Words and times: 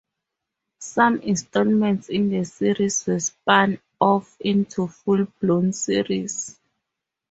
Some 0.79 1.19
installments 1.19 2.09
in 2.09 2.31
the 2.31 2.43
series 2.43 3.05
were 3.05 3.19
spun 3.19 3.79
off 3.99 4.35
into 4.39 4.87
full-blown 4.87 5.73
series. 5.73 6.57